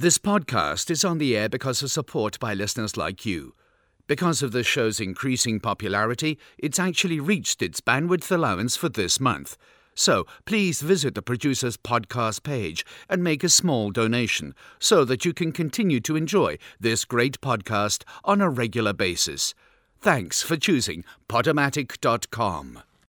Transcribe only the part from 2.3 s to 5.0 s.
by listeners like you. Because of the show's